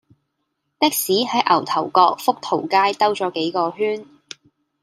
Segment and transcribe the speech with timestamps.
[0.79, 4.03] 的士喺牛頭角福淘街兜左幾個圈